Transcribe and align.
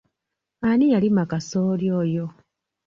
Ani 0.69 0.85
yalima 0.93 1.23
kasooli 1.31 1.87
oyo? 2.01 2.25